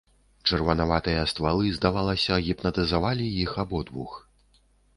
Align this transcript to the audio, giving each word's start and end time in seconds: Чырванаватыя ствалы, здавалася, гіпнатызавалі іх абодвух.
Чырванаватыя 0.47 1.25
ствалы, 1.33 1.67
здавалася, 1.75 2.39
гіпнатызавалі 2.49 3.29
іх 3.45 3.51
абодвух. 3.65 4.19